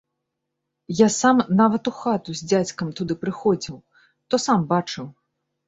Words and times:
Я 0.99 1.09
сам 1.15 1.41
нават 1.59 1.83
у 1.91 1.93
хату 1.99 2.29
з 2.41 2.49
дзядзькам 2.53 2.87
туды 3.03 3.13
прыходзіў, 3.23 3.75
то 4.29 4.43
сам 4.49 4.69
бачыў. 4.77 5.05